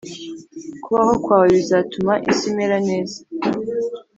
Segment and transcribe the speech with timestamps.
[0.83, 3.17] kubaho kwawe bizatuma isi imera neza,